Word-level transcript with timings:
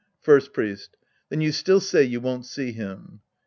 First 0.19 0.51
Priest. 0.51 0.97
Then 1.29 1.41
you 1.41 1.51
still 1.51 1.79
say 1.79 2.01
you 2.03 2.19
won't 2.19 2.47
see 2.47 2.71
him. 2.71 3.19